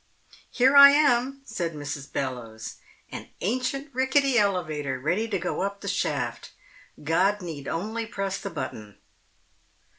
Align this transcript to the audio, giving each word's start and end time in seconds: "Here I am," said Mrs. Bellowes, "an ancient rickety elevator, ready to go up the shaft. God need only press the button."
"Here 0.49 0.75
I 0.75 0.89
am," 0.89 1.41
said 1.45 1.73
Mrs. 1.75 2.11
Bellowes, 2.11 2.77
"an 3.11 3.29
ancient 3.41 3.93
rickety 3.93 4.35
elevator, 4.35 4.97
ready 4.99 5.27
to 5.27 5.37
go 5.37 5.61
up 5.61 5.81
the 5.81 5.87
shaft. 5.87 6.49
God 7.03 7.39
need 7.43 7.67
only 7.67 8.07
press 8.07 8.39
the 8.41 8.49
button." 8.49 8.97